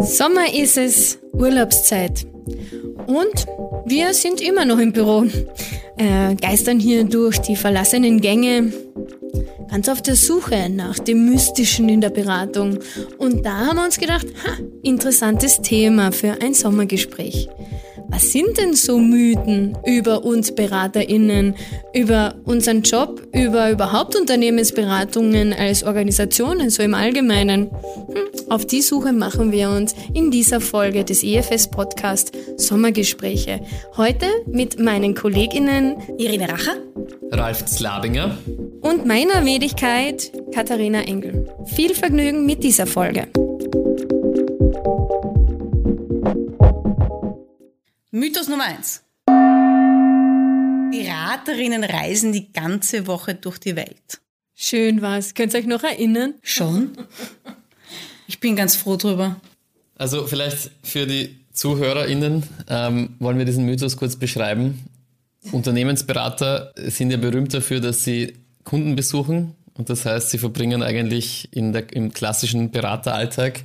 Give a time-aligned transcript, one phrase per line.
[0.00, 2.26] Sommer ist es, Urlaubszeit.
[3.06, 3.46] Und
[3.86, 5.24] wir sind immer noch im Büro,
[5.96, 8.72] äh, geistern hier durch die verlassenen Gänge,
[9.70, 12.78] ganz auf der Suche nach dem Mystischen in der Beratung.
[13.18, 17.48] Und da haben wir uns gedacht, ha, interessantes Thema für ein Sommergespräch.
[18.12, 21.54] Was sind denn so Mythen über uns BeraterInnen,
[21.94, 27.70] über unseren Job, über überhaupt Unternehmensberatungen als Organisationen, so im Allgemeinen?
[27.70, 33.60] Hm, auf die Suche machen wir uns in dieser Folge des EFS Podcast Sommergespräche.
[33.96, 36.76] Heute mit meinen KollegInnen Irene Racher,
[37.30, 38.36] Ralf Zlabinger
[38.82, 41.48] und meiner Wenigkeit Katharina Engel.
[41.64, 43.28] Viel Vergnügen mit dieser Folge.
[48.14, 49.02] Mythos Nummer eins.
[50.90, 54.20] Beraterinnen reisen die ganze Woche durch die Welt.
[54.54, 55.32] Schön war's.
[55.32, 56.34] Könnt ihr euch noch erinnern?
[56.42, 56.90] Schon?
[58.26, 59.40] Ich bin ganz froh drüber.
[59.96, 64.84] Also vielleicht für die ZuhörerInnen ähm, wollen wir diesen Mythos kurz beschreiben.
[65.50, 69.54] Unternehmensberater sind ja berühmt dafür, dass sie Kunden besuchen.
[69.72, 73.64] Und das heißt, sie verbringen eigentlich in der, im klassischen Berateralltag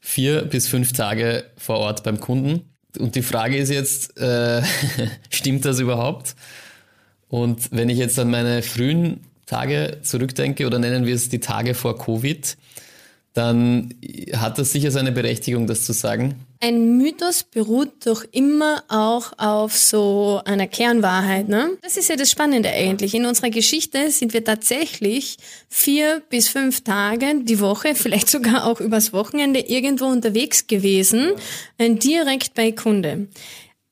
[0.00, 2.70] vier bis fünf Tage vor Ort beim Kunden.
[2.98, 4.62] Und die Frage ist jetzt, äh,
[5.30, 6.34] stimmt das überhaupt?
[7.28, 11.74] Und wenn ich jetzt an meine frühen Tage zurückdenke oder nennen wir es die Tage
[11.74, 12.56] vor Covid,
[13.32, 13.94] dann
[14.34, 16.45] hat das sicher seine Berechtigung, das zu sagen.
[16.58, 21.48] Ein Mythos beruht doch immer auch auf so einer Kernwahrheit.
[21.48, 21.76] Ne?
[21.82, 23.14] Das ist ja das Spannende eigentlich.
[23.14, 25.36] In unserer Geschichte sind wir tatsächlich
[25.68, 31.32] vier bis fünf Tage die Woche, vielleicht sogar auch übers Wochenende irgendwo unterwegs gewesen,
[31.76, 33.28] äh, direkt bei Kunde.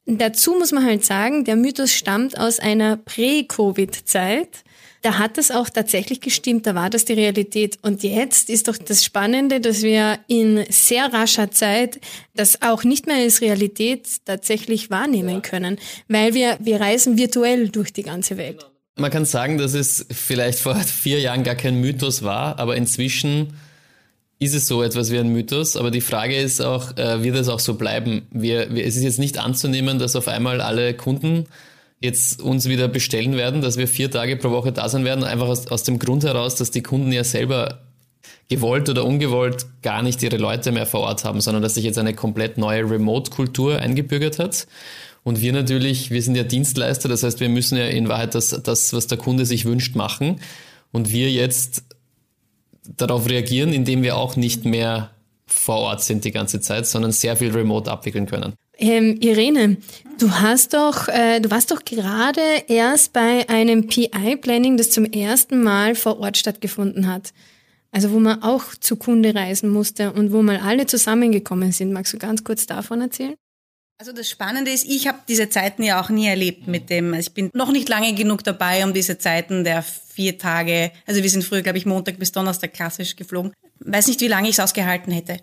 [0.06, 4.64] Dazu muss man halt sagen, der Mythos stammt aus einer Prä-Covid-Zeit
[5.04, 7.78] da hat es auch tatsächlich gestimmt, da war das die Realität.
[7.82, 12.00] Und jetzt ist doch das Spannende, dass wir in sehr rascher Zeit
[12.34, 17.92] das auch nicht mehr als Realität tatsächlich wahrnehmen können, weil wir, wir reisen virtuell durch
[17.92, 18.64] die ganze Welt.
[18.96, 23.52] Man kann sagen, dass es vielleicht vor vier Jahren gar kein Mythos war, aber inzwischen
[24.38, 25.76] ist es so etwas wie ein Mythos.
[25.76, 28.26] Aber die Frage ist auch, äh, wird es auch so bleiben?
[28.30, 31.44] Wir, wir, es ist jetzt nicht anzunehmen, dass auf einmal alle Kunden
[32.04, 35.48] jetzt uns wieder bestellen werden, dass wir vier Tage pro Woche da sein werden, einfach
[35.48, 37.80] aus, aus dem Grund heraus, dass die Kunden ja selber
[38.48, 41.98] gewollt oder ungewollt gar nicht ihre Leute mehr vor Ort haben, sondern dass sich jetzt
[41.98, 44.66] eine komplett neue Remote-Kultur eingebürgert hat.
[45.22, 48.50] Und wir natürlich, wir sind ja Dienstleister, das heißt, wir müssen ja in Wahrheit das,
[48.50, 50.40] das was der Kunde sich wünscht, machen.
[50.92, 51.84] Und wir jetzt
[52.96, 55.10] darauf reagieren, indem wir auch nicht mehr
[55.46, 58.54] vor Ort sind die ganze Zeit, sondern sehr viel remote abwickeln können.
[58.78, 59.76] Ähm, Irene,
[60.18, 65.62] du hast doch, äh, du warst doch gerade erst bei einem PI-Planning, das zum ersten
[65.62, 67.32] Mal vor Ort stattgefunden hat.
[67.92, 71.92] Also wo man auch zu Kunde reisen musste und wo mal alle zusammengekommen sind.
[71.92, 73.36] Magst du ganz kurz davon erzählen?
[74.00, 77.14] Also das Spannende ist, ich habe diese Zeiten ja auch nie erlebt mit dem.
[77.14, 81.22] Also ich bin noch nicht lange genug dabei, um diese Zeiten der vier Tage, also
[81.22, 83.52] wir sind früher, glaube ich, Montag bis Donnerstag klassisch geflogen.
[83.80, 85.38] Weiß nicht, wie lange ich es ausgehalten hätte.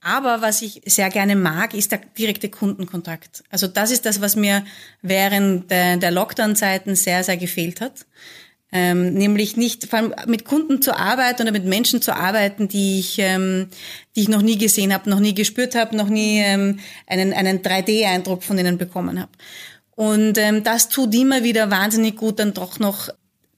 [0.00, 3.44] Aber was ich sehr gerne mag, ist der direkte Kundenkontakt.
[3.50, 4.64] Also das ist das, was mir
[5.02, 8.06] während der, Lockdown-Zeiten sehr, sehr gefehlt hat.
[8.74, 13.00] Ähm, nämlich nicht vor allem mit Kunden zu arbeiten oder mit Menschen zu arbeiten, die
[13.00, 13.68] ich, ähm,
[14.16, 17.60] die ich noch nie gesehen habe, noch nie gespürt habe, noch nie ähm, einen, einen
[17.60, 19.32] 3D-Eindruck von ihnen bekommen habe.
[19.94, 23.10] Und ähm, das tut immer wieder wahnsinnig gut, dann doch noch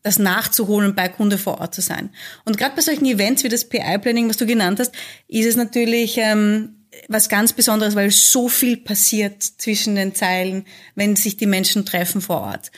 [0.04, 2.10] das nachzuholen bei Kunde vor Ort zu sein.
[2.44, 4.92] Und gerade bei solchen Events wie das PI-Planning, was du genannt hast,
[5.28, 11.16] ist es natürlich ähm, was ganz Besonderes, weil so viel passiert zwischen den Zeilen, wenn
[11.16, 12.70] sich die Menschen treffen vor Ort.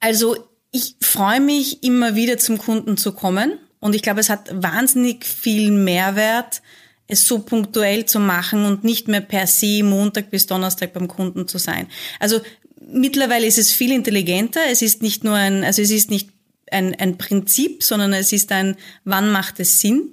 [0.00, 0.36] Also
[0.72, 5.24] ich freue mich immer wieder zum Kunden zu kommen und ich glaube, es hat wahnsinnig
[5.24, 6.60] viel Mehrwert,
[7.06, 11.46] es so punktuell zu machen und nicht mehr per se Montag bis Donnerstag beim Kunden
[11.46, 11.86] zu sein.
[12.18, 12.40] Also
[12.80, 14.60] mittlerweile ist es viel intelligenter.
[14.68, 16.30] Es ist nicht nur ein, also es ist nicht
[16.70, 20.10] ein, ein Prinzip, sondern es ist ein, wann macht es Sinn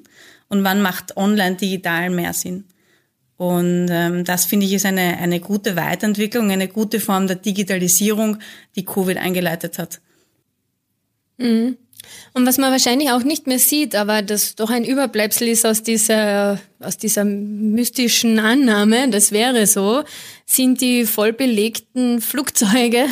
[0.49, 2.65] und wann macht online digital mehr Sinn.
[3.37, 8.37] Und ähm, das finde ich ist eine, eine gute Weiterentwicklung, eine gute Form der Digitalisierung,
[8.75, 9.99] die Covid eingeleitet hat.
[11.37, 11.77] Mhm.
[12.33, 15.83] Und was man wahrscheinlich auch nicht mehr sieht, aber das doch ein Überbleibsel ist aus
[15.83, 20.03] dieser aus dieser mystischen Annahme, das wäre so,
[20.45, 23.05] sind die vollbelegten Flugzeuge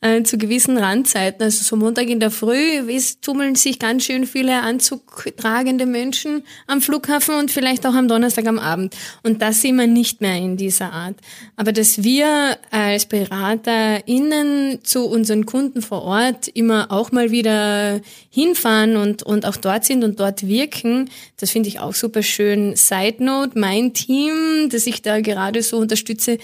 [0.00, 1.42] äh, zu gewissen Randzeiten.
[1.42, 6.80] Also so Montag in der Früh es tummeln sich ganz schön viele anzugtragende Menschen am
[6.80, 8.94] Flughafen und vielleicht auch am Donnerstag am Abend.
[9.22, 11.16] Und das sehen wir nicht mehr in dieser Art.
[11.56, 18.96] Aber dass wir als BeraterInnen zu unseren Kunden vor Ort immer auch mal wieder hinfahren
[18.96, 22.76] und, und auch dort sind und dort wirken, das finde ich auch super schön.
[22.76, 26.38] Side Note, mein Team, das ich da gerade so unterstütze,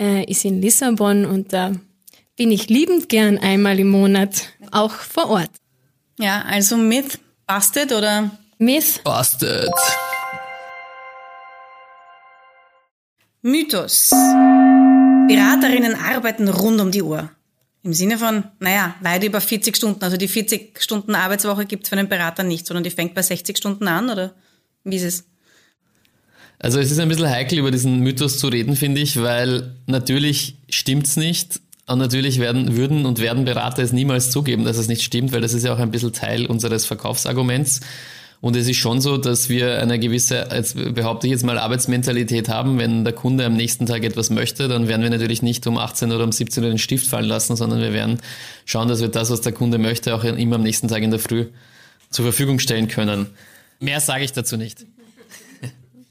[0.00, 1.72] äh, ist in Lissabon und da
[2.40, 5.50] bin ich liebend gern einmal im Monat, auch vor Ort.
[6.18, 8.30] Ja, also Myth busted oder?
[8.56, 9.68] Myth busted.
[13.42, 14.08] Mythos.
[15.28, 17.28] Beraterinnen arbeiten rund um die Uhr.
[17.82, 20.02] Im Sinne von, naja, weit über 40 Stunden.
[20.02, 23.20] Also die 40 Stunden Arbeitswoche gibt es für einen Berater nicht, sondern die fängt bei
[23.20, 24.32] 60 Stunden an, oder
[24.84, 25.24] wie ist es?
[26.58, 30.56] Also es ist ein bisschen heikel, über diesen Mythos zu reden, finde ich, weil natürlich
[30.70, 31.60] stimmt's nicht.
[31.90, 35.40] Und natürlich werden, würden und werden Berater es niemals zugeben, dass es nicht stimmt, weil
[35.40, 37.80] das ist ja auch ein bisschen Teil unseres Verkaufsarguments.
[38.40, 42.48] Und es ist schon so, dass wir eine gewisse, jetzt behaupte ich jetzt mal, Arbeitsmentalität
[42.48, 42.78] haben.
[42.78, 46.12] Wenn der Kunde am nächsten Tag etwas möchte, dann werden wir natürlich nicht um 18
[46.12, 48.20] oder um 17 Uhr den Stift fallen lassen, sondern wir werden
[48.66, 51.20] schauen, dass wir das, was der Kunde möchte, auch immer am nächsten Tag in der
[51.20, 51.46] Früh
[52.08, 53.26] zur Verfügung stellen können.
[53.80, 54.86] Mehr sage ich dazu nicht.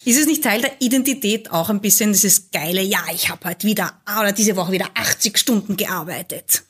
[0.09, 3.67] Ist es nicht Teil der Identität auch ein bisschen dieses geile, ja, ich habe heute
[3.67, 6.63] wieder oder diese Woche wieder 80 Stunden gearbeitet?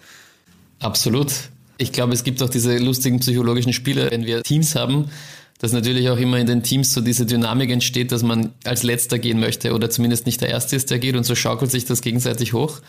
[0.82, 1.32] Absolut.
[1.78, 5.10] Ich glaube, es gibt auch diese lustigen psychologischen Spiele, wenn wir Teams haben,
[5.60, 9.20] dass natürlich auch immer in den Teams so diese Dynamik entsteht, dass man als Letzter
[9.20, 12.02] gehen möchte oder zumindest nicht der Erste ist, der geht und so schaukelt sich das
[12.02, 12.82] gegenseitig hoch.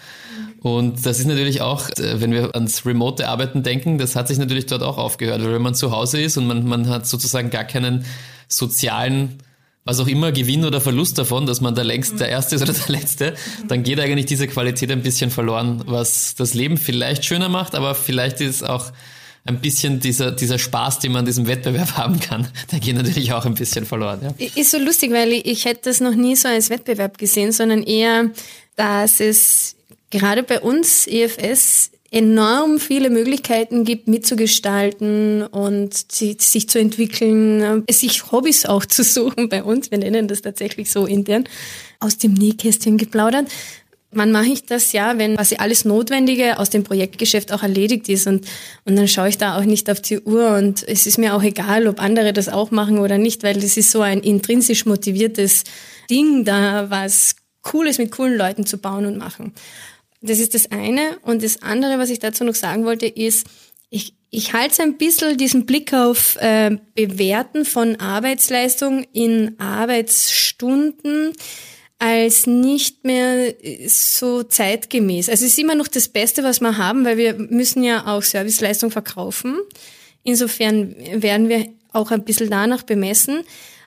[0.62, 4.38] Und das ist natürlich auch, äh, wenn wir ans remote Arbeiten denken, das hat sich
[4.38, 7.50] natürlich dort auch aufgehört, weil wenn man zu Hause ist und man, man hat sozusagen
[7.50, 8.04] gar keinen
[8.48, 9.38] sozialen
[9.84, 12.72] was auch immer Gewinn oder Verlust davon, dass man der längst der Erste ist oder
[12.72, 13.34] der Letzte,
[13.66, 17.94] dann geht eigentlich diese Qualität ein bisschen verloren, was das Leben vielleicht schöner macht, aber
[17.94, 18.92] vielleicht ist auch
[19.44, 23.32] ein bisschen dieser, dieser Spaß, den man in diesem Wettbewerb haben kann, der geht natürlich
[23.32, 24.34] auch ein bisschen verloren.
[24.38, 24.46] Ja.
[24.54, 28.30] Ist so lustig, weil ich hätte das noch nie so als Wettbewerb gesehen, sondern eher,
[28.76, 29.76] dass es
[30.10, 38.66] gerade bei uns EFS enorm viele Möglichkeiten gibt, mitzugestalten und sich zu entwickeln, sich Hobbys
[38.66, 39.90] auch zu suchen bei uns.
[39.90, 41.44] Wir nennen das tatsächlich so intern.
[42.00, 43.46] Aus dem Nähkästchen geplaudert.
[44.12, 48.26] Wann mache ich das ja, wenn quasi alles Notwendige aus dem Projektgeschäft auch erledigt ist
[48.26, 48.44] und,
[48.84, 51.44] und dann schaue ich da auch nicht auf die Uhr und es ist mir auch
[51.44, 55.62] egal, ob andere das auch machen oder nicht, weil das ist so ein intrinsisch motiviertes
[56.10, 59.52] Ding, da was Cooles mit coolen Leuten zu bauen und machen.
[60.20, 61.18] Das ist das eine.
[61.22, 63.46] Und das andere, was ich dazu noch sagen wollte, ist,
[63.88, 71.32] ich, ich halte ein bisschen diesen Blick auf äh, Bewerten von Arbeitsleistung in Arbeitsstunden
[71.98, 73.54] als nicht mehr
[73.86, 75.28] so zeitgemäß.
[75.28, 78.22] Also es ist immer noch das Beste, was wir haben, weil wir müssen ja auch
[78.22, 79.58] Serviceleistung verkaufen.
[80.22, 83.40] Insofern werden wir auch ein bisschen danach bemessen.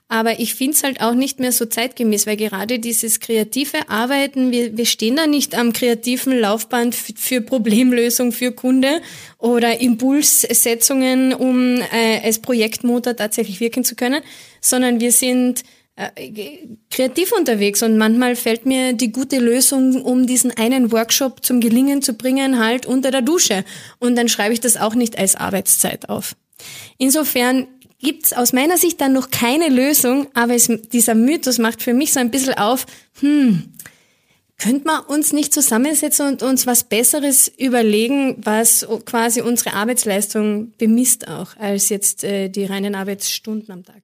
[0.08, 4.52] Aber ich finde es halt auch nicht mehr so zeitgemäß, weil gerade dieses kreative Arbeiten,
[4.52, 9.00] wir, wir stehen da nicht am kreativen Laufband für Problemlösung für Kunde
[9.38, 14.22] oder Impulssetzungen, um äh, als Projektmotor tatsächlich wirken zu können,
[14.60, 15.64] sondern wir sind
[15.96, 16.58] äh,
[16.90, 22.02] kreativ unterwegs und manchmal fällt mir die gute Lösung, um diesen einen Workshop zum Gelingen
[22.02, 23.64] zu bringen, halt unter der Dusche.
[24.00, 26.36] Und dann schreibe ich das auch nicht als Arbeitszeit auf.
[26.98, 27.68] Insofern
[28.00, 31.94] gibt es aus meiner Sicht dann noch keine Lösung, aber es, dieser Mythos macht für
[31.94, 32.86] mich so ein bisschen auf,
[33.20, 33.72] hm,
[34.58, 41.28] könnte man uns nicht zusammensetzen und uns was Besseres überlegen, was quasi unsere Arbeitsleistung bemisst
[41.28, 44.02] auch, als jetzt äh, die reinen Arbeitsstunden am Tag?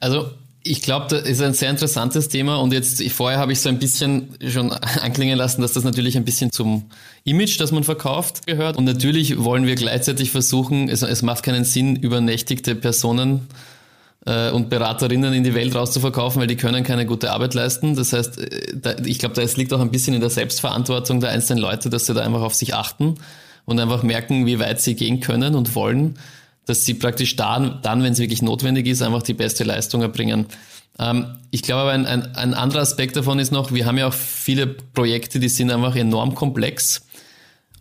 [0.00, 0.30] Also
[0.64, 3.78] ich glaube, das ist ein sehr interessantes Thema und jetzt vorher habe ich so ein
[3.78, 6.84] bisschen schon anklingen lassen, dass das natürlich ein bisschen zum
[7.24, 8.76] Image, das man verkauft, gehört.
[8.76, 13.48] Und natürlich wollen wir gleichzeitig versuchen, es, es macht keinen Sinn, übernächtigte Personen
[14.26, 17.94] äh, und Beraterinnen in die Welt rauszuverkaufen, weil die können keine gute Arbeit leisten.
[17.96, 21.30] Das heißt, äh, da, ich glaube, da liegt auch ein bisschen in der Selbstverantwortung der
[21.30, 23.16] einzelnen Leute, dass sie da einfach auf sich achten
[23.64, 26.18] und einfach merken, wie weit sie gehen können und wollen
[26.66, 30.46] dass sie praktisch dann, dann wenn es wirklich notwendig ist, einfach die beste Leistung erbringen.
[30.98, 34.08] Ähm, ich glaube aber, ein, ein, ein anderer Aspekt davon ist noch, wir haben ja
[34.08, 37.06] auch viele Projekte, die sind einfach enorm komplex.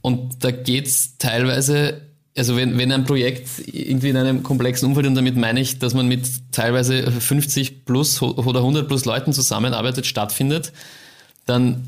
[0.02, 2.02] Und da geht's teilweise,
[2.36, 5.94] also wenn, wenn ein Projekt irgendwie in einem komplexen Umfeld, und damit meine ich, dass
[5.94, 10.72] man mit teilweise 50 plus oder 100 plus Leuten zusammenarbeitet, stattfindet,
[11.46, 11.84] dann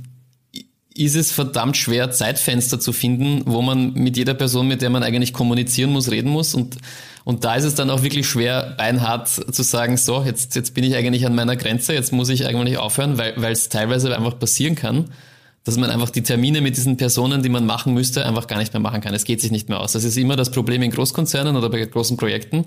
[0.95, 5.03] ist es verdammt schwer, Zeitfenster zu finden, wo man mit jeder Person, mit der man
[5.03, 6.53] eigentlich kommunizieren muss, reden muss.
[6.53, 6.77] Und,
[7.23, 10.83] und da ist es dann auch wirklich schwer, beinhart zu sagen, so, jetzt, jetzt bin
[10.83, 14.37] ich eigentlich an meiner Grenze, jetzt muss ich eigentlich aufhören, weil weil es teilweise einfach
[14.37, 15.09] passieren kann
[15.63, 18.73] dass man einfach die Termine mit diesen Personen, die man machen müsste, einfach gar nicht
[18.73, 19.13] mehr machen kann.
[19.13, 19.93] Es geht sich nicht mehr aus.
[19.93, 22.65] Das ist immer das Problem in Großkonzernen oder bei großen Projekten.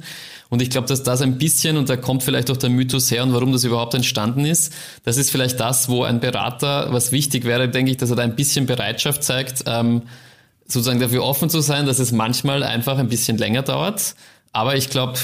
[0.49, 3.23] Und ich glaube, dass das ein bisschen, und da kommt vielleicht auch der Mythos her
[3.23, 4.73] und warum das überhaupt entstanden ist,
[5.05, 8.23] das ist vielleicht das, wo ein Berater, was wichtig wäre, denke ich, dass er da
[8.23, 10.03] ein bisschen Bereitschaft zeigt, ähm,
[10.67, 14.15] sozusagen dafür offen zu sein, dass es manchmal einfach ein bisschen länger dauert
[14.57, 15.19] aber ich glaube,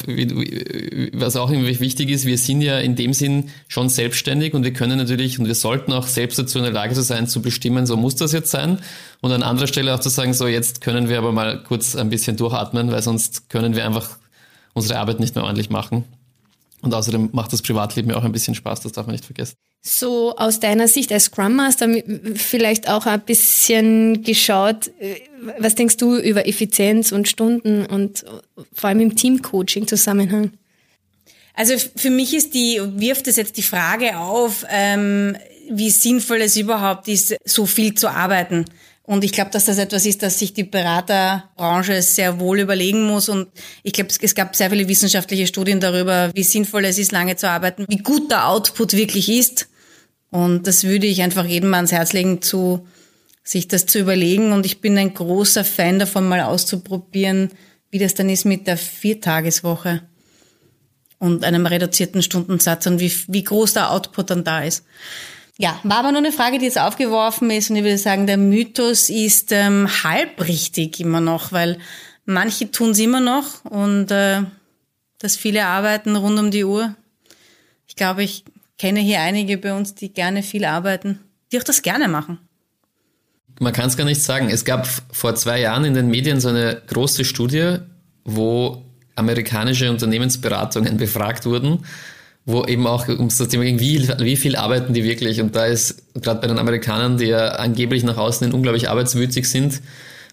[1.15, 4.75] was auch irgendwie wichtig ist, wir sind ja in dem Sinn schon selbstständig und wir
[4.75, 7.97] können natürlich und wir sollten auch selbst dazu in der Lage sein, zu bestimmen, so
[7.97, 8.79] muss das jetzt sein.
[9.23, 12.11] Und an anderer Stelle auch zu sagen, so jetzt können wir aber mal kurz ein
[12.11, 14.19] bisschen durchatmen, weil sonst können wir einfach
[14.75, 16.05] unsere Arbeit nicht mehr ordentlich machen.
[16.83, 19.57] Und außerdem macht das Privatleben ja auch ein bisschen Spaß, das darf man nicht vergessen.
[19.85, 21.89] So aus deiner Sicht als Scrum Master
[22.37, 25.17] vielleicht auch ein bisschen geschaut, äh,
[25.59, 28.25] was denkst du über Effizienz und Stunden und
[28.73, 30.53] vor allem im Teamcoaching Zusammenhang?
[31.55, 35.37] Also für mich ist die, wirft es jetzt die Frage auf, ähm,
[35.69, 38.65] wie sinnvoll es überhaupt ist, so viel zu arbeiten.
[39.03, 43.29] Und ich glaube, dass das etwas ist, das sich die Beraterbranche sehr wohl überlegen muss.
[43.29, 43.49] Und
[43.83, 47.51] ich glaube, es gab sehr viele wissenschaftliche Studien darüber, wie sinnvoll es ist, lange zu
[47.51, 49.69] arbeiten, wie gut der Output wirklich ist.
[50.33, 52.89] Und das würde ich einfach jedem ans Herz legen, zu,
[53.45, 54.53] sich das zu überlegen.
[54.53, 57.51] Und ich bin ein großer Fan davon, mal auszuprobieren,
[57.91, 60.03] wie das dann ist mit der Viertageswoche
[61.19, 64.85] und einem reduzierten Stundensatz und wie, wie groß der Output dann da ist.
[65.59, 68.39] Ja, war aber nur eine Frage, die jetzt aufgeworfen ist und ich würde sagen, der
[68.39, 71.79] Mythos ist ähm, halbrichtig immer noch, weil
[72.25, 74.41] manche tun es immer noch und äh,
[75.19, 76.97] dass viele arbeiten rund um die Uhr.
[77.87, 78.45] Ich glaube, ich
[78.83, 81.21] kenne hier einige bei uns, die gerne viel arbeiten,
[81.53, 82.39] die auch das gerne machen.
[83.61, 84.51] Man kann es gar nicht sagen.
[84.51, 87.77] Es gab vor zwei Jahren in den Medien so eine große Studie,
[88.25, 88.83] wo
[89.15, 91.85] amerikanische Unternehmensberatungen befragt wurden
[92.45, 95.41] wo eben auch ums das Thema ging, wie, wie viel arbeiten die wirklich?
[95.41, 99.49] Und da ist gerade bei den Amerikanern, die ja angeblich nach außen hin unglaublich arbeitswütig
[99.49, 99.81] sind,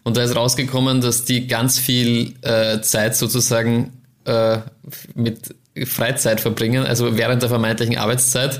[0.04, 3.92] und da ist rausgekommen, dass die ganz viel äh, Zeit sozusagen
[4.26, 4.58] äh,
[5.14, 5.54] mit
[5.86, 8.60] Freizeit verbringen, also während der vermeintlichen Arbeitszeit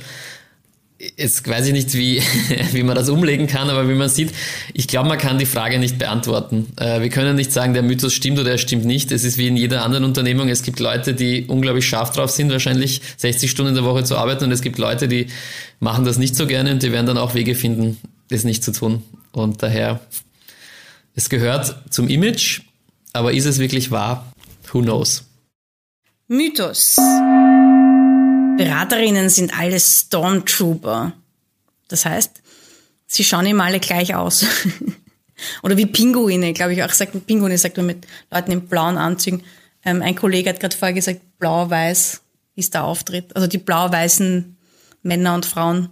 [1.16, 2.22] Jetzt weiß ich nicht, wie,
[2.74, 4.34] wie man das umlegen kann, aber wie man sieht,
[4.74, 6.74] ich glaube, man kann die Frage nicht beantworten.
[6.76, 9.14] Äh, wir können nicht sagen, der Mythos stimmt oder er stimmt nicht.
[9.14, 10.50] Es ist wie in jeder anderen Unternehmung.
[10.50, 14.18] Es gibt Leute, die unglaublich scharf drauf sind, wahrscheinlich 60 Stunden in der Woche zu
[14.18, 15.28] arbeiten und es gibt Leute, die
[15.80, 17.98] machen das nicht so gerne und die werden dann auch Wege finden,
[18.28, 19.04] das nicht zu tun.
[19.32, 20.02] Und daher,
[21.16, 22.62] es gehört zum Image,
[23.14, 24.34] aber ist es wirklich wahr?
[24.74, 25.29] Who knows?
[26.32, 26.96] Mythos.
[28.58, 31.14] Beraterinnen sind alle Stormtrooper.
[31.88, 32.44] Das heißt,
[33.08, 34.46] sie schauen immer alle gleich aus.
[35.64, 36.92] Oder wie Pinguine, glaube ich auch.
[36.92, 39.42] Sagt, Pinguine sagt man mit Leuten in blauen Anzügen.
[39.84, 42.22] Ähm, ein Kollege hat gerade vorher gesagt, blau-weiß
[42.56, 43.36] ist der Auftritt.
[43.36, 44.56] Also die blau-weißen
[45.02, 45.90] Männer und Frauen.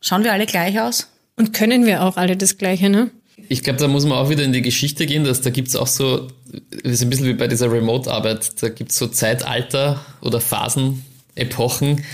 [0.00, 1.08] Schauen wir alle gleich aus?
[1.34, 3.10] Und können wir auch alle das Gleiche, ne?
[3.48, 5.88] Ich glaube, da muss man auch wieder in die Geschichte gehen, dass da gibt's auch
[5.88, 6.28] so,
[6.70, 11.04] das ist ein bisschen wie bei dieser Remote-Arbeit, da gibt's so Zeitalter oder Phasen,
[11.34, 12.04] Epochen,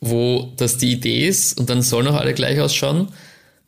[0.00, 3.08] wo das die Idee ist und dann sollen auch alle gleich ausschauen.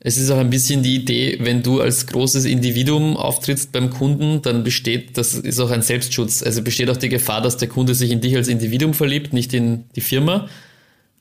[0.02, 4.40] Es ist auch ein bisschen die Idee, wenn du als großes Individuum auftrittst beim Kunden,
[4.40, 6.42] dann besteht, das ist auch ein Selbstschutz.
[6.42, 9.52] Also besteht auch die Gefahr, dass der Kunde sich in dich als Individuum verliebt, nicht
[9.52, 10.48] in die Firma.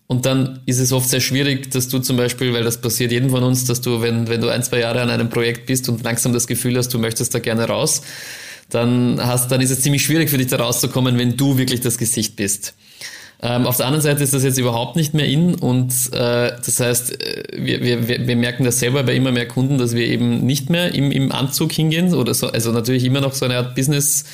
[0.08, 3.30] Und dann ist es oft sehr schwierig, dass du zum Beispiel, weil das passiert jedem
[3.32, 6.02] von uns, dass du, wenn, wenn du ein, zwei Jahre an einem Projekt bist und
[6.02, 8.02] langsam das Gefühl hast, du möchtest da gerne raus,
[8.70, 11.98] dann hast, dann ist es ziemlich schwierig für dich da rauszukommen, wenn du wirklich das
[11.98, 12.76] Gesicht bist.
[13.42, 16.80] Ähm, auf der anderen Seite ist das jetzt überhaupt nicht mehr in und äh, das
[16.80, 20.46] heißt, äh, wir, wir, wir merken das selber bei immer mehr Kunden, dass wir eben
[20.46, 23.76] nicht mehr im, im Anzug hingehen oder so, also natürlich immer noch so eine Art
[23.76, 24.26] Business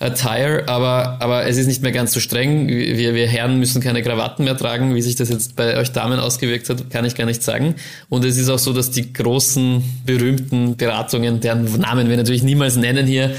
[0.00, 2.68] Attire, aber, aber es ist nicht mehr ganz so streng.
[2.68, 4.94] Wir, wir Herren müssen keine Krawatten mehr tragen.
[4.94, 7.74] Wie sich das jetzt bei euch Damen ausgewirkt hat, kann ich gar nicht sagen.
[8.08, 12.76] Und es ist auch so, dass die großen, berühmten Beratungen, deren Namen wir natürlich niemals
[12.76, 13.34] nennen hier,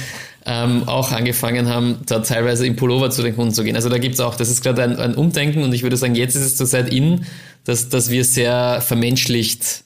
[0.46, 3.76] ähm, auch angefangen haben, da teilweise im Pullover zu den Kunden zu gehen.
[3.76, 6.36] Also da gibt's auch, das ist gerade ein, ein Umdenken und ich würde sagen, jetzt
[6.36, 7.26] ist es zurzeit in,
[7.64, 9.84] dass, dass wir sehr vermenschlicht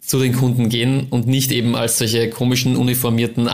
[0.00, 3.48] zu den Kunden gehen und nicht eben als solche komischen uniformierten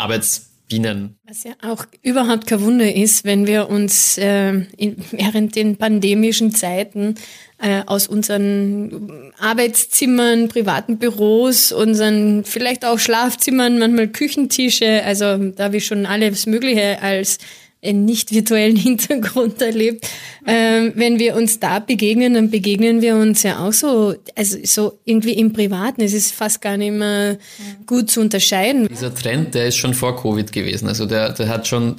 [0.65, 1.17] Arbeitsbienen.
[1.27, 6.53] Was ja auch überhaupt kein Wunder ist, wenn wir uns äh, in, während den pandemischen
[6.53, 7.17] Zeiten
[7.59, 15.79] äh, aus unseren Arbeitszimmern, privaten Büros, unseren vielleicht auch Schlafzimmern, manchmal Küchentische, also da habe
[15.79, 17.39] ich schon alles Mögliche als
[17.83, 20.09] nicht virtuellen Hintergrund erlebt.
[20.47, 24.99] Ähm, wenn wir uns da begegnen, dann begegnen wir uns ja auch so, also so
[25.05, 26.03] irgendwie im Privaten.
[26.03, 27.39] Es ist fast gar nicht mehr
[27.87, 28.87] gut zu unterscheiden.
[28.89, 30.89] Dieser Trend, der ist schon vor Covid gewesen.
[30.89, 31.97] Also der, der hat schon,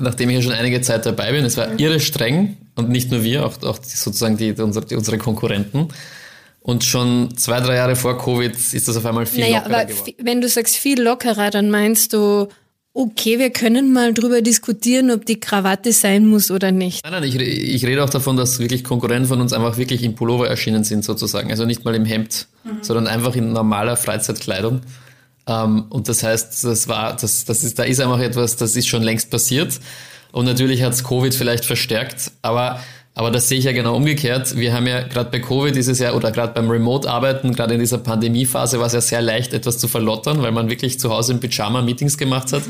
[0.00, 3.22] nachdem ich ja schon einige Zeit dabei bin, es war irre streng und nicht nur
[3.22, 5.88] wir, auch, auch sozusagen die, die, unsere, die, unsere Konkurrenten.
[6.62, 10.14] Und schon zwei, drei Jahre vor Covid ist das auf einmal viel naja, lockerer geworden.
[10.18, 12.48] Wenn du sagst viel lockerer, dann meinst du,
[12.92, 17.02] okay, wir können mal drüber diskutieren, ob die Krawatte sein muss oder nicht.
[17.04, 20.14] Nein, nein, ich, ich rede auch davon, dass wirklich Konkurrenten von uns einfach wirklich im
[20.14, 21.50] Pullover erschienen sind sozusagen.
[21.50, 22.82] Also nicht mal im Hemd, mhm.
[22.82, 24.80] sondern einfach in normaler Freizeitkleidung.
[25.46, 28.88] Ähm, und das heißt, das war, das, das ist, da ist einfach etwas, das ist
[28.88, 29.80] schon längst passiert.
[30.32, 32.80] Und natürlich hat es Covid vielleicht verstärkt, aber
[33.20, 34.56] aber das sehe ich ja genau umgekehrt.
[34.56, 37.98] Wir haben ja gerade bei Covid dieses Jahr oder gerade beim Remote-Arbeiten, gerade in dieser
[37.98, 41.40] Pandemiephase war es ja sehr leicht, etwas zu verlottern, weil man wirklich zu Hause im
[41.40, 42.62] Pyjama Meetings gemacht hat.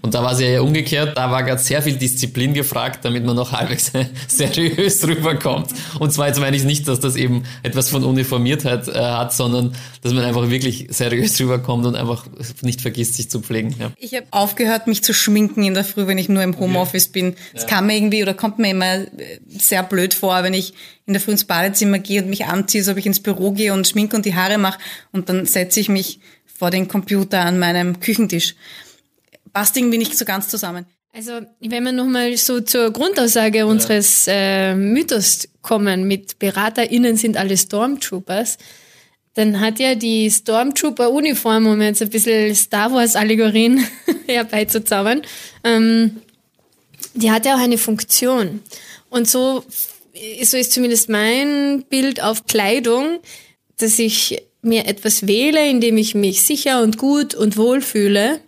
[0.00, 1.16] Und da war es ja umgekehrt.
[1.16, 3.90] Da war gerade sehr viel Disziplin gefragt, damit man noch halbwegs
[4.28, 5.70] seriös rüberkommt.
[5.98, 9.74] Und zwar jetzt meine ich nicht, dass das eben etwas von Uniformiertheit äh, hat, sondern
[10.02, 12.26] dass man einfach wirklich seriös rüberkommt und einfach
[12.62, 13.74] nicht vergisst, sich zu pflegen.
[13.78, 13.90] Ja.
[13.98, 17.20] Ich habe aufgehört, mich zu schminken in der Früh, wenn ich nur im Homeoffice okay.
[17.20, 17.36] bin.
[17.52, 17.68] Es ja.
[17.68, 19.06] kam mir irgendwie oder kommt mir immer
[19.48, 20.74] sehr blöd vor, wenn ich
[21.06, 23.72] in der Früh ins Badezimmer gehe und mich anziehe, als ob ich ins Büro gehe
[23.72, 24.78] und Schminke und die Haare mache
[25.10, 28.54] und dann setze ich mich vor den Computer an meinem Küchentisch.
[29.52, 30.86] Passt irgendwie nicht so ganz zusammen.
[31.12, 37.56] Also, wenn wir nochmal so zur Grundaussage unseres äh, Mythos kommen, mit BeraterInnen sind alle
[37.56, 38.58] Stormtroopers,
[39.34, 43.86] dann hat ja die Stormtrooper-Uniform, um jetzt ein bisschen Star Wars-Allegorien
[44.26, 45.22] herbeizuzaubern,
[45.64, 46.18] ähm,
[47.14, 48.60] die hat ja auch eine Funktion.
[49.10, 49.64] Und so,
[50.42, 53.20] so ist zumindest mein Bild auf Kleidung,
[53.78, 58.40] dass ich mir etwas wähle, in dem ich mich sicher und gut und wohl fühle,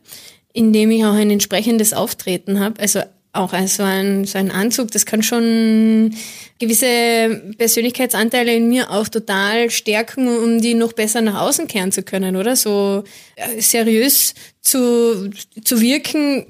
[0.52, 2.80] in dem ich auch ein entsprechendes Auftreten habe.
[2.80, 3.00] Also
[3.33, 6.14] auch so ein, so ein Anzug, das kann schon
[6.59, 12.02] gewisse Persönlichkeitsanteile in mir auch total stärken, um die noch besser nach außen kehren zu
[12.02, 12.57] können, oder?
[12.57, 13.04] So
[13.37, 15.30] äh, seriös zu,
[15.62, 16.47] zu wirken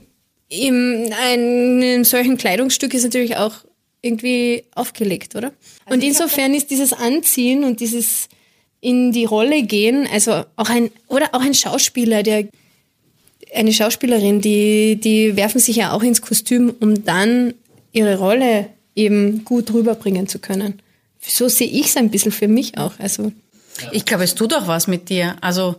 [0.49, 3.55] in einem solchen Kleidungsstück ist natürlich auch
[4.03, 5.53] irgendwie aufgelegt, oder?
[5.85, 8.29] Also und insofern ist dieses Anziehen und dieses
[8.81, 12.49] in die Rolle gehen, also auch ein, oder auch ein Schauspieler, der,
[13.55, 17.55] eine Schauspielerin, die, die werfen sich ja auch ins Kostüm, um dann
[17.93, 20.81] ihre Rolle eben gut rüberbringen zu können.
[21.21, 23.33] So sehe ich es ein bisschen für mich auch, also.
[23.93, 25.37] Ich glaube, es tut auch was mit dir.
[25.41, 25.77] Also,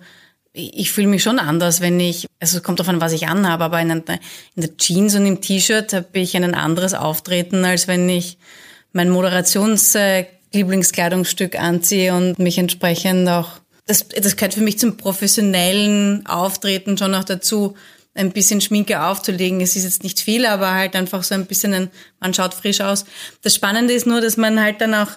[0.53, 3.79] ich fühle mich schon anders, wenn ich, also es kommt davon, was ich anhabe, aber
[3.79, 4.03] in, in
[4.57, 8.37] der Jeans und im T-Shirt habe ich ein anderes Auftreten, als wenn ich
[8.91, 16.98] mein Moderations-Lieblingskleidungsstück anziehe und mich entsprechend auch, das, das gehört für mich zum professionellen Auftreten
[16.98, 17.75] schon auch dazu,
[18.13, 19.61] ein bisschen Schminke aufzulegen.
[19.61, 22.81] Es ist jetzt nicht viel, aber halt einfach so ein bisschen, ein, man schaut frisch
[22.81, 23.05] aus.
[23.41, 25.11] Das Spannende ist nur, dass man halt dann auch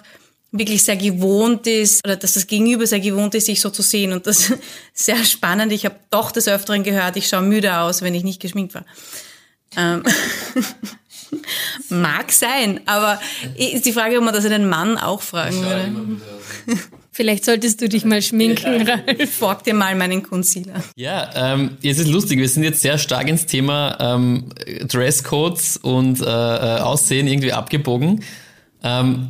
[0.51, 4.13] wirklich sehr gewohnt ist oder dass das Gegenüber sehr gewohnt ist, sich so zu sehen.
[4.13, 4.59] Und das ist
[4.93, 5.73] sehr spannend.
[5.73, 8.85] Ich habe doch des Öfteren gehört, ich schaue müde aus, wenn ich nicht geschminkt war.
[9.75, 10.03] Ähm
[11.89, 13.19] Mag sein, aber
[13.57, 16.21] ist die Frage, ob man das einen Mann auch fragen würde.
[17.15, 18.95] Vielleicht solltest du dich mal schminken, ja.
[18.95, 19.33] Ralf.
[19.33, 20.83] Forg dir mal meinen Concealer.
[20.97, 22.39] Ja, ähm, es ist lustig.
[22.39, 24.49] Wir sind jetzt sehr stark ins Thema ähm,
[24.85, 28.21] Dresscodes und äh, äh Aussehen irgendwie abgebogen.
[28.83, 29.29] Ähm,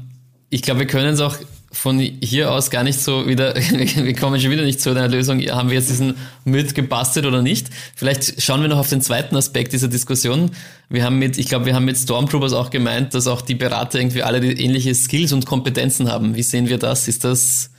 [0.50, 1.38] ich glaube, wir können es auch
[1.71, 5.39] von hier aus gar nicht so wieder, wir kommen schon wieder nicht zu einer Lösung,
[5.41, 7.67] haben wir jetzt diesen Myth gebastelt oder nicht?
[7.95, 10.50] Vielleicht schauen wir noch auf den zweiten Aspekt dieser Diskussion.
[10.89, 14.00] Wir haben mit, ich glaube, wir haben mit Stormtroopers auch gemeint, dass auch die Berater
[14.00, 16.36] irgendwie alle die ähnliche Skills und Kompetenzen haben.
[16.36, 17.08] Wie sehen wir das?
[17.08, 17.69] Ist das,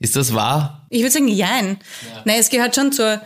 [0.00, 0.86] ist das wahr?
[0.90, 1.78] Ich würde sagen, jein.
[2.12, 2.22] Ja.
[2.24, 3.20] Nein, es gehört schon zur,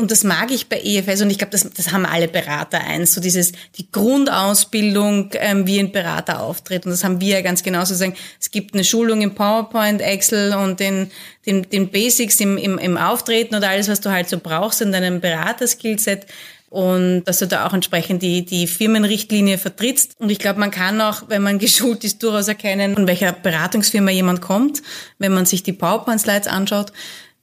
[0.00, 3.12] und das mag ich bei EFS und ich glaube, das, das haben alle Berater eins,
[3.12, 6.86] so dieses, die Grundausbildung, ähm, wie ein Berater auftritt.
[6.86, 8.14] Und das haben wir ja ganz genauso sagen.
[8.40, 11.10] Es gibt eine Schulung im PowerPoint, Excel und den,
[11.44, 14.92] den, den Basics im, im, im Auftreten oder alles, was du halt so brauchst in
[14.92, 16.26] deinem Beraterskillset
[16.70, 20.14] und dass du da auch entsprechend die, die Firmenrichtlinie vertrittst.
[20.20, 24.10] Und ich glaube, man kann auch, wenn man geschult ist, durchaus erkennen, von welcher Beratungsfirma
[24.12, 24.82] jemand kommt,
[25.18, 26.92] wenn man sich die PowerPoint-Slides anschaut.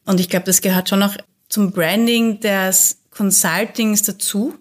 [0.06, 1.16] Und ich glaube, das gehört schon auch
[1.50, 4.56] zum Branding des Consultings dazu.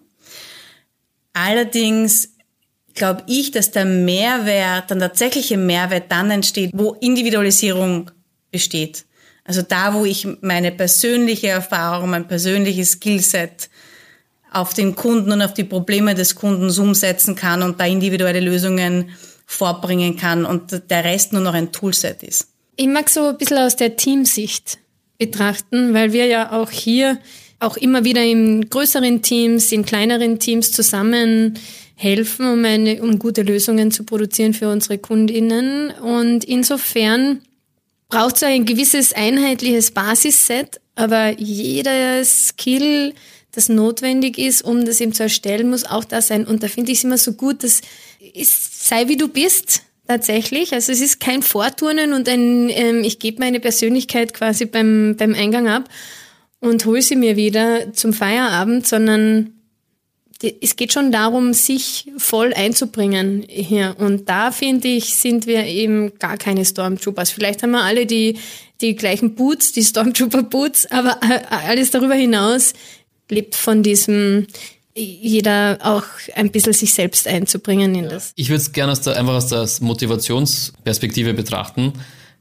[1.31, 2.29] Allerdings
[2.93, 8.11] glaube ich, dass der Mehrwert, dann tatsächliche Mehrwert dann entsteht, wo Individualisierung
[8.51, 9.05] besteht.
[9.45, 13.69] Also da, wo ich meine persönliche Erfahrung, mein persönliches Skillset
[14.57, 19.11] auf den Kunden und auf die Probleme des Kundens umsetzen kann und da individuelle Lösungen
[19.45, 22.47] vorbringen kann und der Rest nur noch ein Toolset ist.
[22.75, 24.77] Ich mag so ein bisschen aus der Teamsicht
[25.17, 27.17] betrachten, weil wir ja auch hier
[27.59, 31.57] auch immer wieder in größeren Teams, in kleineren Teams zusammen
[31.95, 35.89] helfen, um, eine, um gute Lösungen zu produzieren für unsere Kundinnen.
[35.91, 37.41] Und insofern
[38.09, 43.13] braucht es ein gewisses einheitliches Basisset, aber jeder Skill,
[43.51, 46.45] das notwendig ist, um das eben zu erstellen, muss auch da sein.
[46.45, 47.81] Und da finde ich es immer so gut, dass
[48.33, 50.73] ist, sei wie du bist, tatsächlich.
[50.73, 55.33] Also es ist kein Vorturnen und ein, ähm, ich gebe meine Persönlichkeit quasi beim, beim
[55.33, 55.89] Eingang ab
[56.59, 59.53] und hole sie mir wieder zum Feierabend, sondern
[60.61, 63.95] es geht schon darum, sich voll einzubringen hier.
[63.97, 67.31] Und da finde ich, sind wir eben gar keine Stormtroopers.
[67.31, 68.37] Vielleicht haben wir alle die,
[68.79, 72.73] die gleichen Boots, die Stormtrooper Boots, aber äh, alles darüber hinaus
[73.29, 74.47] lebt von diesem,
[74.95, 76.03] jeder auch
[76.35, 78.33] ein bisschen sich selbst einzubringen in das.
[78.35, 81.93] Ich würde es gerne aus der, einfach aus der Motivationsperspektive betrachten.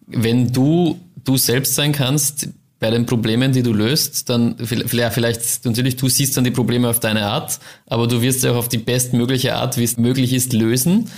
[0.07, 5.65] Wenn du du selbst sein kannst, bei den Problemen, die du löst, dann vielleicht, vielleicht,
[5.65, 8.69] natürlich, du siehst dann die Probleme auf deine Art, aber du wirst sie auch auf
[8.69, 11.11] die bestmögliche Art, wie es möglich ist, lösen.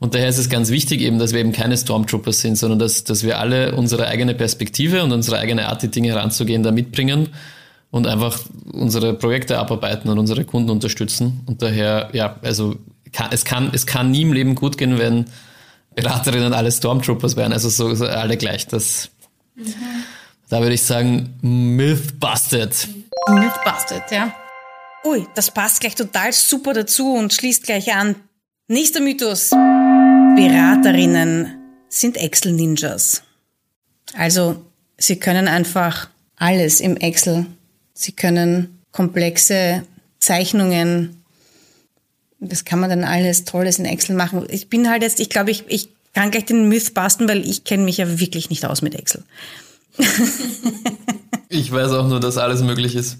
[0.00, 3.04] Und daher ist es ganz wichtig eben, dass wir eben keine Stormtroopers sind, sondern dass,
[3.04, 7.28] dass wir alle unsere eigene Perspektive und unsere eigene Art, die Dinge heranzugehen, da mitbringen
[7.90, 8.40] und einfach
[8.72, 11.40] unsere Projekte abarbeiten und unsere Kunden unterstützen.
[11.46, 12.76] Und daher, ja, also
[13.12, 15.26] kann, es, kann, es kann nie im Leben gut gehen, wenn
[15.94, 18.66] Beraterinnen alle Stormtroopers wären, also so, so alle gleich.
[18.66, 19.10] Das,
[19.54, 19.74] mhm.
[20.48, 22.88] Da würde ich sagen, Myth busted.
[23.28, 24.34] Myth busted, ja.
[25.04, 28.16] Ui, das passt gleich total super dazu und schließt gleich an.
[28.66, 29.50] Nächster Mythos.
[29.50, 31.54] Beraterinnen
[31.88, 33.22] sind Excel-Ninjas.
[34.14, 34.64] Also,
[34.96, 37.44] sie können einfach alles im Excel.
[38.00, 39.82] Sie können komplexe
[40.20, 41.24] Zeichnungen.
[42.38, 44.46] Das kann man dann alles Tolles in Excel machen.
[44.50, 47.64] Ich bin halt jetzt, ich glaube, ich, ich kann gleich den Myth basten, weil ich
[47.64, 49.24] kenne mich ja wirklich nicht aus mit Excel.
[51.48, 53.16] ich weiß auch nur, dass alles möglich ist.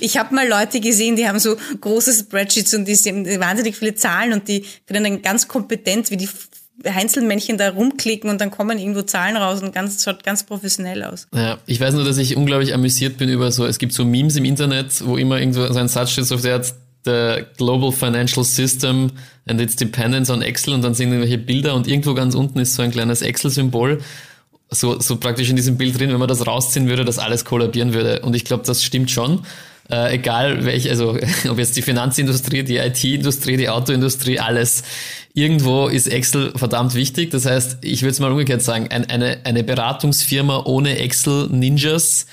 [0.00, 3.94] ich habe mal Leute gesehen, die haben so große Spreadsheets und die sind wahnsinnig viele
[3.94, 6.28] Zahlen und die können dann ganz kompetent wie die
[6.86, 11.26] Einzelmännchen da rumklicken und dann kommen irgendwo Zahlen raus und ganz, schaut ganz professionell aus.
[11.34, 14.36] Ja, ich weiß nur, dass ich unglaublich amüsiert bin über so, es gibt so Memes
[14.36, 18.44] im Internet, wo immer irgendwo so ein Satz steht, auf der Art, the global financial
[18.44, 19.12] system
[19.46, 22.74] and its dependence on Excel und dann sind irgendwelche Bilder und irgendwo ganz unten ist
[22.74, 24.00] so ein kleines Excel-Symbol
[24.70, 27.94] so, so praktisch in diesem Bild drin, wenn man das rausziehen würde, dass alles kollabieren
[27.94, 28.20] würde.
[28.22, 29.44] Und ich glaube, das stimmt schon.
[29.90, 31.16] Äh, egal welche, also
[31.48, 34.82] ob jetzt die Finanzindustrie, die IT-Industrie, die Autoindustrie, alles.
[35.34, 37.30] Irgendwo ist Excel verdammt wichtig.
[37.30, 42.26] Das heißt, ich würde es mal umgekehrt sagen, ein, eine, eine Beratungsfirma ohne Excel-Ninjas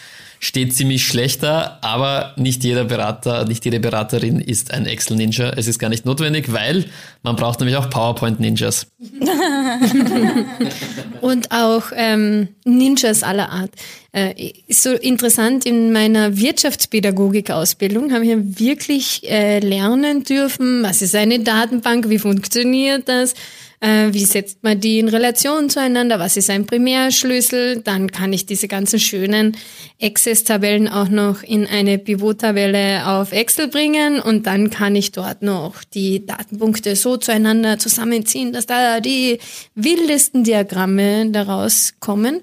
[0.44, 5.54] steht ziemlich schlechter, aber nicht jeder Berater, nicht jede Beraterin ist ein Excel-Ninja.
[5.56, 6.84] Es ist gar nicht notwendig, weil
[7.24, 8.88] man braucht nämlich auch PowerPoint-Ninjas.
[11.22, 13.72] Und auch ähm, Ninjas aller Art.
[14.12, 21.16] Äh, ist so interessant, in meiner Wirtschaftspädagogik-Ausbildung haben wir wirklich äh, lernen dürfen, was ist
[21.16, 23.34] eine Datenbank, wie funktioniert das,
[23.84, 26.18] äh, wie setzt man die in Relation zueinander?
[26.18, 27.82] Was ist ein Primärschlüssel?
[27.82, 29.58] Dann kann ich diese ganzen schönen
[30.02, 35.84] Access-Tabellen auch noch in eine Pivot-Tabelle auf Excel bringen und dann kann ich dort noch
[35.84, 39.40] die Datenpunkte so zueinander zusammenziehen, dass da die
[39.76, 42.40] wildesten Diagramme daraus kommen.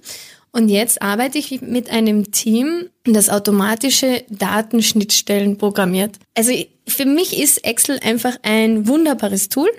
[0.53, 6.17] Und jetzt arbeite ich mit einem Team, das automatische Datenschnittstellen programmiert.
[6.35, 6.53] Also
[6.87, 9.71] für mich ist Excel einfach ein wunderbares Tool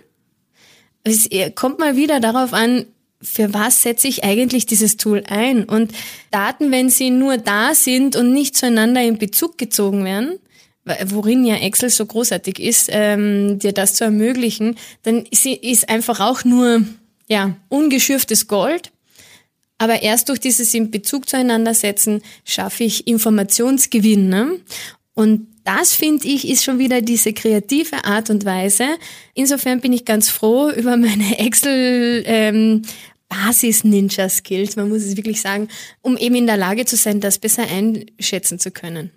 [1.03, 2.85] es kommt mal wieder darauf an,
[3.21, 5.65] für was setze ich eigentlich dieses Tool ein?
[5.65, 5.91] Und
[6.31, 10.39] Daten, wenn sie nur da sind und nicht zueinander in Bezug gezogen werden,
[11.05, 16.43] worin ja Excel so großartig ist, ähm, dir das zu ermöglichen, dann ist einfach auch
[16.43, 16.83] nur
[17.27, 18.91] ja ungeschürftes Gold.
[19.77, 24.29] Aber erst durch dieses in Bezug zueinander setzen schaffe ich Informationsgewinn.
[24.29, 24.59] Ne?
[25.13, 28.85] Und das finde ich ist schon wieder diese kreative Art und Weise.
[29.33, 32.81] Insofern bin ich ganz froh über meine Excel ähm,
[33.31, 35.69] Basis-Ninja-Skills, man muss es wirklich sagen,
[36.01, 39.11] um eben in der Lage zu sein, das besser einschätzen zu können.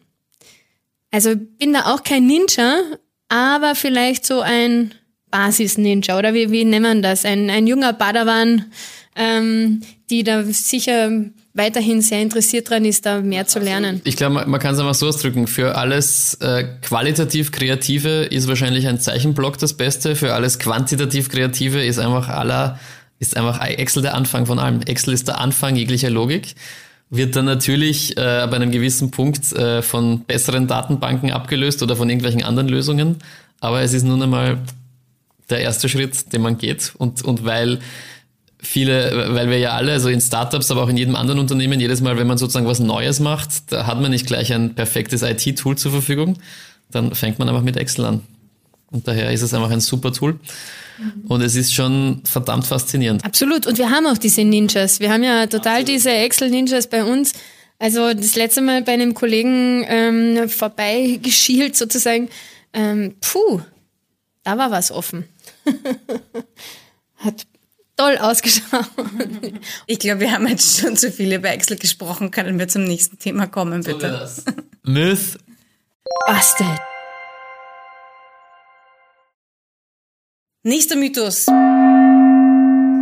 [1.10, 2.80] Also bin da auch kein Ninja,
[3.28, 4.94] aber vielleicht so ein
[5.30, 7.24] Basis-Ninja oder wie, wie nennt man das?
[7.24, 8.70] Ein, ein junger Padawan,
[9.16, 11.10] ähm, die da sicher
[11.54, 14.00] weiterhin sehr interessiert daran ist, da mehr zu lernen.
[14.04, 15.46] Ich glaube, man, man kann es einfach so ausdrücken.
[15.46, 20.16] Für alles äh, qualitativ Kreative ist wahrscheinlich ein Zeichenblock das Beste.
[20.16, 22.78] Für alles quantitativ Kreative ist einfach aller,
[23.20, 24.82] ist einfach Excel der Anfang von allem.
[24.82, 26.54] Excel ist der Anfang jeglicher Logik.
[27.08, 32.10] Wird dann natürlich äh, ab einem gewissen Punkt äh, von besseren Datenbanken abgelöst oder von
[32.10, 33.18] irgendwelchen anderen Lösungen.
[33.60, 34.58] Aber es ist nun einmal
[35.50, 36.92] der erste Schritt, den man geht.
[36.98, 37.78] Und, und weil
[38.64, 42.00] viele, weil wir ja alle, also in Startups, aber auch in jedem anderen Unternehmen, jedes
[42.00, 45.76] Mal, wenn man sozusagen was Neues macht, da hat man nicht gleich ein perfektes IT-Tool
[45.76, 46.38] zur Verfügung.
[46.90, 48.22] Dann fängt man einfach mit Excel an.
[48.90, 50.38] Und daher ist es einfach ein super Tool.
[51.26, 53.24] Und es ist schon verdammt faszinierend.
[53.24, 53.66] Absolut.
[53.66, 55.00] Und wir haben auch diese Ninjas.
[55.00, 55.88] Wir haben ja total Absolut.
[55.88, 57.32] diese Excel-Ninjas bei uns.
[57.78, 62.28] Also das letzte Mal bei einem Kollegen ähm, vorbeigeschielt sozusagen.
[62.72, 63.60] Ähm, puh,
[64.44, 65.24] da war was offen.
[67.16, 67.46] Hat
[67.96, 68.84] toll ausgeschaut.
[69.86, 72.30] Ich glaube, wir haben jetzt schon zu viele über Excel gesprochen.
[72.30, 74.26] Können wir zum nächsten Thema kommen, bitte?
[74.26, 74.52] So
[74.82, 75.38] Myth
[76.26, 76.80] Busted.
[80.62, 81.46] Nächster Mythos.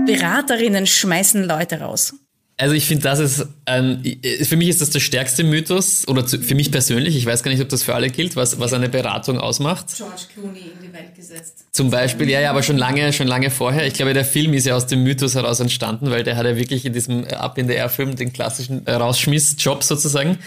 [0.07, 2.15] Beraterinnen schmeißen Leute raus.
[2.59, 4.05] Also ich finde, das ist ein,
[4.43, 7.17] für mich ist das der stärkste Mythos oder zu, für mich persönlich.
[7.17, 9.87] Ich weiß gar nicht, ob das für alle gilt, was, was eine Beratung ausmacht.
[9.97, 11.65] George Clooney in die Welt gesetzt.
[11.73, 13.87] Zum Beispiel, ja, ja, aber schon lange, schon lange vorher.
[13.87, 16.57] Ich glaube, der Film ist ja aus dem Mythos heraus entstanden, weil der hat ja
[16.57, 20.39] wirklich in diesem Up in the Air Film den klassischen Rausschmiss-Job sozusagen.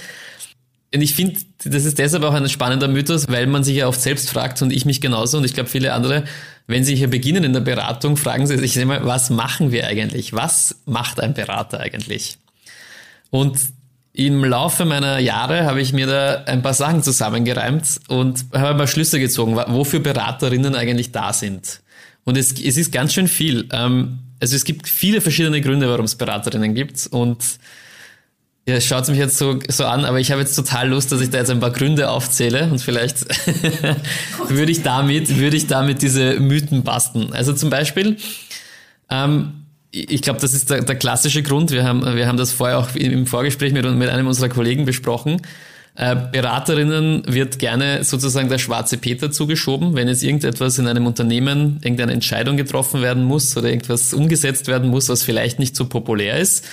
[0.96, 4.00] Und ich finde, das ist deshalb auch ein spannender Mythos, weil man sich ja oft
[4.00, 6.24] selbst fragt und ich mich genauso und ich glaube viele andere,
[6.68, 10.32] wenn sie hier beginnen in der Beratung, fragen sie sich immer, was machen wir eigentlich?
[10.32, 12.38] Was macht ein Berater eigentlich?
[13.30, 13.60] Und
[14.14, 18.78] im Laufe meiner Jahre habe ich mir da ein paar Sachen zusammengereimt und habe ein
[18.78, 21.82] paar Schlüsse gezogen, wofür Beraterinnen eigentlich da sind.
[22.24, 23.68] Und es, es ist ganz schön viel.
[23.74, 27.44] Ähm, also es gibt viele verschiedene Gründe, warum es Beraterinnen gibt und
[28.68, 31.22] ja, es schaut mich jetzt so, so an, aber ich habe jetzt total Lust, dass
[31.22, 33.20] ich da jetzt ein paar Gründe aufzähle und vielleicht
[34.50, 37.32] würde ich damit, würde ich damit diese Mythen basten.
[37.32, 38.18] Also zum Beispiel,
[39.12, 41.70] ähm, ich glaube, das ist der, der, klassische Grund.
[41.72, 45.44] Wir haben, wir haben das vorher auch im Vorgespräch mit, mit einem unserer Kollegen besprochen.
[45.94, 51.80] Äh, Beraterinnen wird gerne sozusagen der schwarze Peter zugeschoben, wenn jetzt irgendetwas in einem Unternehmen,
[51.84, 56.40] irgendeine Entscheidung getroffen werden muss oder irgendwas umgesetzt werden muss, was vielleicht nicht so populär
[56.40, 56.66] ist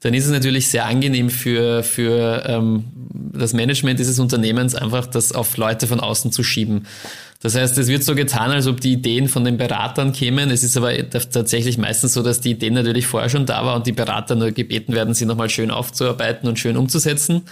[0.00, 2.84] dann ist es natürlich sehr angenehm für, für ähm,
[3.32, 6.86] das Management dieses Unternehmens einfach das auf Leute von außen zu schieben.
[7.40, 10.50] Das heißt, es wird so getan, als ob die Ideen von den Beratern kämen.
[10.50, 13.86] Es ist aber tatsächlich meistens so, dass die Ideen natürlich vorher schon da war und
[13.86, 17.42] die Berater nur gebeten werden, sie nochmal schön aufzuarbeiten und schön umzusetzen.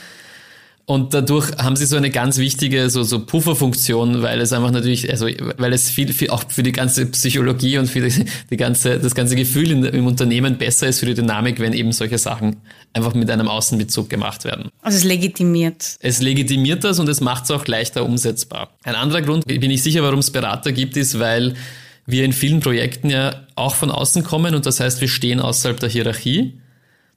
[0.88, 5.11] Und dadurch haben sie so eine ganz wichtige so, so Pufferfunktion, weil es einfach natürlich,
[5.11, 9.01] also weil es viel, viel auch für die ganze Psychologie und für die, die ganze,
[9.01, 12.59] das ganze Gefühl in, im Unternehmen besser ist für die Dynamik, wenn eben solche Sachen
[12.92, 14.68] einfach mit einem Außenbezug gemacht werden.
[14.81, 15.96] Also es legitimiert.
[15.99, 18.70] Es legitimiert das und es macht es auch leichter umsetzbar.
[18.85, 21.55] Ein anderer Grund, bin ich sicher, warum es Berater gibt, ist, weil
[22.07, 25.81] wir in vielen Projekten ja auch von außen kommen und das heißt, wir stehen außerhalb
[25.81, 26.61] der Hierarchie.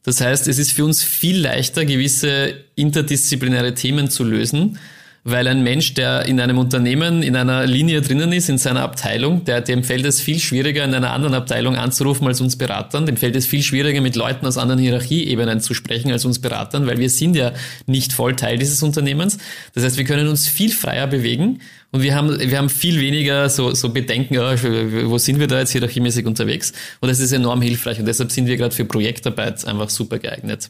[0.10, 4.80] Das heißt, es ist für uns viel leichter, gewisse interdisziplinäre Themen zu lösen,
[5.24, 9.44] weil ein Mensch, der in einem Unternehmen in einer Linie drinnen ist, in seiner Abteilung,
[9.46, 13.06] der, dem fällt es viel schwieriger, in einer anderen Abteilung anzurufen als uns Beratern.
[13.06, 16.88] Dem fällt es viel schwieriger, mit Leuten aus anderen Hierarchieebenen zu sprechen als uns Beratern,
[16.88, 17.52] weil wir sind ja
[17.86, 19.38] nicht voll Teil dieses Unternehmens.
[19.74, 21.60] Das heißt, wir können uns viel freier bewegen
[21.92, 25.60] und wir haben, wir haben viel weniger so, so Bedenken, oh, wo sind wir da
[25.60, 26.72] jetzt hierarchiemäßig unterwegs?
[27.02, 30.70] Und das ist enorm hilfreich und deshalb sind wir gerade für Projektarbeit einfach super geeignet.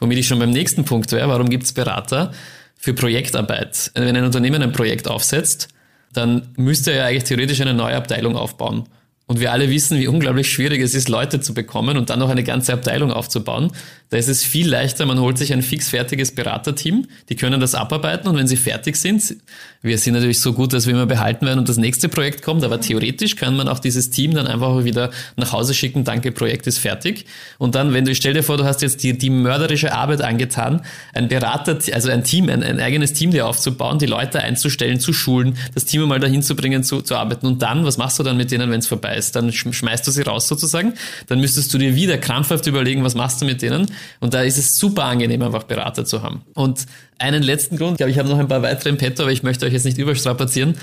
[0.00, 2.32] Womit ich schon beim nächsten Punkt wäre, warum gibt es Berater?
[2.78, 3.90] Für Projektarbeit.
[3.94, 5.68] Wenn ein Unternehmen ein Projekt aufsetzt,
[6.12, 8.84] dann müsste er ja eigentlich theoretisch eine neue Abteilung aufbauen.
[9.28, 12.30] Und wir alle wissen, wie unglaublich schwierig es ist, Leute zu bekommen und dann noch
[12.30, 13.70] eine ganze Abteilung aufzubauen.
[14.08, 18.26] Da ist es viel leichter, man holt sich ein fixfertiges Beraterteam, die können das abarbeiten
[18.26, 19.36] und wenn sie fertig sind,
[19.82, 22.64] wir sind natürlich so gut, dass wir immer behalten werden und das nächste Projekt kommt,
[22.64, 26.66] aber theoretisch kann man auch dieses Team dann einfach wieder nach Hause schicken, danke, Projekt
[26.66, 27.26] ist fertig.
[27.58, 30.80] Und dann, wenn du, stell dir vor, du hast jetzt die, die mörderische Arbeit angetan,
[31.12, 35.12] ein Berater, also ein Team, ein, ein eigenes Team dir aufzubauen, die Leute einzustellen, zu
[35.12, 38.22] schulen, das Team mal dahin zu bringen, zu, zu arbeiten und dann, was machst du
[38.22, 39.17] dann mit denen, wenn es vorbei ist?
[39.18, 40.94] Dann schmeißt du sie raus sozusagen,
[41.26, 43.86] dann müsstest du dir wieder krampfhaft überlegen, was machst du mit denen
[44.20, 46.42] und da ist es super angenehm, einfach Berater zu haben.
[46.54, 46.86] Und
[47.18, 49.42] einen letzten Grund, ich glaube, ich habe noch ein paar weitere im Petto, aber ich
[49.42, 50.76] möchte euch jetzt nicht überstrapazieren,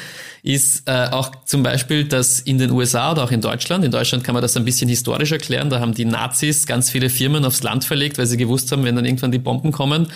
[0.43, 4.24] ist äh, auch zum Beispiel, dass in den USA oder auch in Deutschland, in Deutschland
[4.24, 7.63] kann man das ein bisschen historisch erklären, da haben die Nazis ganz viele Firmen aufs
[7.63, 10.08] Land verlegt, weil sie gewusst haben, wenn dann irgendwann die Bomben kommen,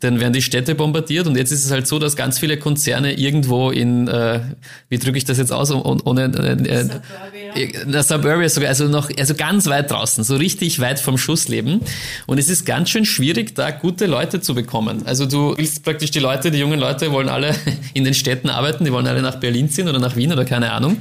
[0.00, 3.12] dann werden die Städte bombardiert und jetzt ist es halt so, dass ganz viele Konzerne
[3.12, 4.40] irgendwo in, äh,
[4.88, 8.02] wie drücke ich das jetzt aus, ohne äh, äh, Suburbia.
[8.02, 11.80] Suburbia sogar, also noch, also ganz weit draußen, so richtig weit vom Schuss leben.
[12.26, 15.02] Und es ist ganz schön schwierig, da gute Leute zu bekommen.
[15.06, 17.54] Also du willst praktisch die Leute, die jungen Leute wollen alle
[17.94, 20.72] in den Städten arbeiten, die wollen alle nach Berlin ziehen oder nach Wien oder keine
[20.72, 20.98] Ahnung.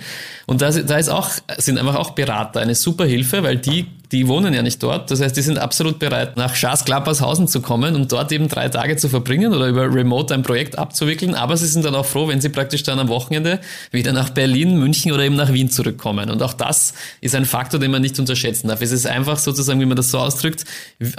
[0.50, 4.28] Und da, da ist auch, sind einfach auch Berater eine super Hilfe, weil die, die
[4.28, 5.12] wohnen ja nicht dort.
[5.12, 8.98] Das heißt, die sind absolut bereit, nach Schaas-Klappershausen zu kommen, um dort eben drei Tage
[8.98, 11.36] zu verbringen oder über Remote ein Projekt abzuwickeln.
[11.36, 13.60] Aber sie sind dann auch froh, wenn sie praktisch dann am Wochenende
[13.92, 16.32] wieder nach Berlin, München oder eben nach Wien zurückkommen.
[16.32, 18.82] Und auch das ist ein Faktor, den man nicht unterschätzen darf.
[18.82, 20.66] Es ist einfach sozusagen, wie man das so ausdrückt,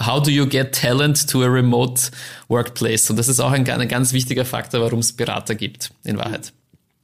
[0.05, 2.03] how do you get talent to a remote
[2.49, 3.09] workplace?
[3.09, 6.53] Und das ist auch ein, ein ganz wichtiger Faktor, warum es Berater gibt, in Wahrheit.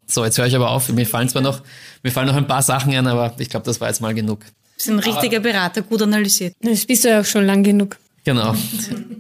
[0.06, 0.88] So, jetzt höre ich aber auf.
[0.90, 1.62] Mir fallen zwar noch,
[2.02, 4.40] mir fallen noch ein paar Sachen ein, aber ich glaube, das war jetzt mal genug.
[4.40, 6.54] Du bist ein richtiger Berater, gut analysiert.
[6.60, 7.96] Das bist du ja auch schon lang genug.
[8.24, 8.54] Genau.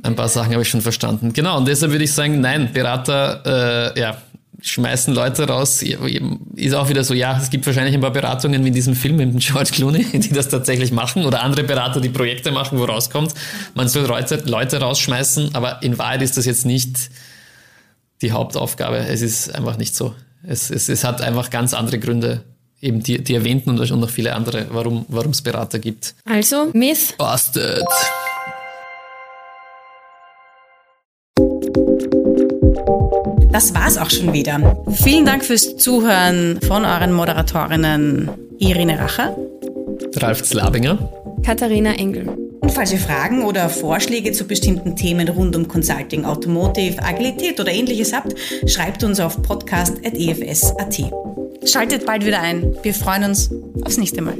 [0.02, 1.32] Ein paar Sachen habe ich schon verstanden.
[1.32, 4.20] Genau, und deshalb würde ich sagen, nein, Berater, äh, ja,
[4.60, 5.82] schmeißen Leute raus.
[6.56, 9.16] Ist auch wieder so, ja, es gibt wahrscheinlich ein paar Beratungen wie in diesem Film
[9.16, 13.32] mit George Clooney, die das tatsächlich machen oder andere Berater, die Projekte machen, wo rauskommt.
[13.74, 17.10] Man soll Leute, Leute rausschmeißen, aber in Wahrheit ist das jetzt nicht
[18.22, 18.98] die Hauptaufgabe.
[18.98, 20.14] Es ist einfach nicht so.
[20.48, 22.42] Es, es, es hat einfach ganz andere Gründe,
[22.80, 26.14] eben die, die erwähnten und, noch viele andere, warum es Berater gibt.
[26.24, 27.16] Also, Myth.
[27.18, 27.84] Busted.
[33.50, 34.84] Das war's auch schon wieder.
[35.02, 38.28] Vielen Dank fürs Zuhören von euren Moderatorinnen
[38.58, 39.34] Irine Racher,
[40.16, 40.98] Ralf Zlabinger,
[41.42, 42.45] Katharina Engel.
[42.66, 47.70] Und falls ihr Fragen oder Vorschläge zu bestimmten Themen rund um Consulting, Automotive, Agilität oder
[47.70, 48.34] ähnliches habt,
[48.68, 51.00] schreibt uns auf podcast.efs.at.
[51.64, 52.76] Schaltet bald wieder ein.
[52.82, 53.52] Wir freuen uns
[53.84, 54.36] aufs nächste Mal.